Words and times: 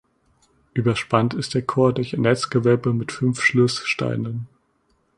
Überspannt 0.73 1.35
ist 1.35 1.53
der 1.53 1.61
Chor 1.61 1.93
durch 1.93 2.15
ein 2.15 2.21
Netzgewölbe 2.21 2.91
mit 2.91 3.11
fünf 3.11 3.39
Schlusssteinen. 3.39 4.47